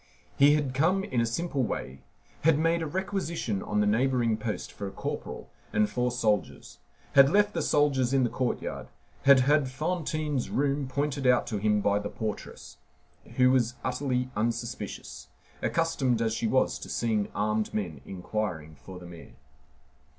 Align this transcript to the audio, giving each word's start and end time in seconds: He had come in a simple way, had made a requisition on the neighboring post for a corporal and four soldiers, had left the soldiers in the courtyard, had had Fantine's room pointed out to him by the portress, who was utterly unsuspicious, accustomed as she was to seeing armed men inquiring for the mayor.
He 0.35 0.55
had 0.55 0.73
come 0.73 1.03
in 1.03 1.21
a 1.21 1.27
simple 1.27 1.61
way, 1.61 1.99
had 2.43 2.57
made 2.57 2.81
a 2.81 2.87
requisition 2.87 3.61
on 3.61 3.81
the 3.81 3.85
neighboring 3.85 4.35
post 4.35 4.71
for 4.71 4.87
a 4.87 4.91
corporal 4.91 5.51
and 5.71 5.87
four 5.87 6.09
soldiers, 6.09 6.79
had 7.13 7.29
left 7.29 7.53
the 7.53 7.61
soldiers 7.61 8.11
in 8.11 8.23
the 8.23 8.29
courtyard, 8.31 8.87
had 9.25 9.41
had 9.41 9.69
Fantine's 9.69 10.49
room 10.49 10.87
pointed 10.87 11.27
out 11.27 11.45
to 11.45 11.59
him 11.59 11.81
by 11.81 11.99
the 11.99 12.09
portress, 12.09 12.77
who 13.35 13.51
was 13.51 13.75
utterly 13.83 14.31
unsuspicious, 14.35 15.27
accustomed 15.61 16.19
as 16.19 16.33
she 16.33 16.47
was 16.47 16.79
to 16.79 16.89
seeing 16.89 17.27
armed 17.35 17.71
men 17.71 18.01
inquiring 18.03 18.73
for 18.73 18.97
the 18.97 19.05
mayor. 19.05 19.35